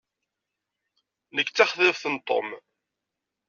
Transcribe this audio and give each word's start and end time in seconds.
Nekk 1.35 1.49
d 1.51 1.55
taxḍibt 1.55 2.03
n 2.13 2.15
Tom. 2.27 2.47